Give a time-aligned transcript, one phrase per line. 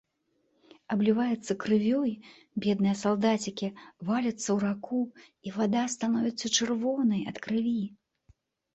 [0.95, 2.11] Абліваюцца крывёй
[2.65, 3.67] бедныя салдацікі,
[4.09, 5.01] валяцца ў раку,
[5.47, 7.81] і вада становіцца чырвонай ад крыві.